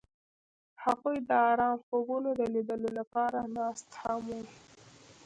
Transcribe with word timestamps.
هغوی 0.83 1.17
د 1.27 1.29
آرام 1.51 1.75
خوبونو 1.87 2.29
د 2.39 2.41
لیدلو 2.53 2.89
لپاره 2.99 3.39
ناست 3.55 3.89
هم 4.01 4.21
وو. 4.35 4.41